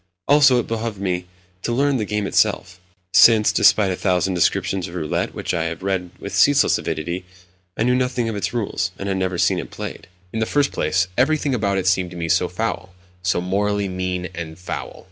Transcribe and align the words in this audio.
Also, 0.27 0.57
it 0.57 0.65
behoved 0.65 0.97
me 0.99 1.27
to 1.61 1.71
learn 1.71 1.97
the 1.97 2.05
game 2.05 2.25
itself; 2.25 2.79
since, 3.13 3.51
despite 3.51 3.91
a 3.91 3.95
thousand 3.95 4.33
descriptions 4.33 4.87
of 4.87 4.95
roulette 4.95 5.35
which 5.35 5.53
I 5.53 5.65
had 5.65 5.83
read 5.83 6.09
with 6.19 6.33
ceaseless 6.33 6.79
avidity, 6.79 7.23
I 7.77 7.83
knew 7.83 7.93
nothing 7.93 8.27
of 8.27 8.35
its 8.35 8.51
rules, 8.51 8.89
and 8.97 9.07
had 9.07 9.19
never 9.19 9.35
even 9.35 9.43
seen 9.43 9.59
it 9.59 9.69
played. 9.69 10.07
In 10.33 10.39
the 10.39 10.47
first 10.47 10.71
place, 10.71 11.07
everything 11.19 11.53
about 11.53 11.77
it 11.77 11.85
seemed 11.85 12.09
to 12.09 12.17
me 12.17 12.29
so 12.29 12.47
foul—so 12.47 13.41
morally 13.41 13.87
mean 13.87 14.27
and 14.33 14.57
foul. 14.57 14.99